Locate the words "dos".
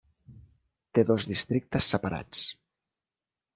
1.09-1.27